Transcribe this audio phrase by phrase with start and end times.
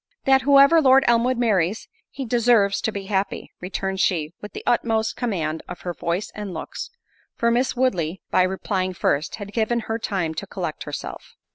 [0.25, 5.15] "That whoever Lord Elmwood marries, he deserves to be happy:" returned she, with the utmost
[5.15, 6.89] command of her voice and looks;
[7.35, 11.35] for Miss Woodley, by replying first, had given her time to collect herself.